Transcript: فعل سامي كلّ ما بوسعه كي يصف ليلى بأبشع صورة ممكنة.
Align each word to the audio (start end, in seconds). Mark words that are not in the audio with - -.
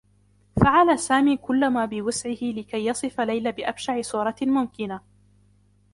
فعل 0.61 0.99
سامي 0.99 1.37
كلّ 1.37 1.67
ما 1.69 1.85
بوسعه 1.85 2.33
كي 2.61 2.85
يصف 2.85 3.21
ليلى 3.21 3.51
بأبشع 3.51 4.01
صورة 4.01 4.35
ممكنة. 4.41 5.01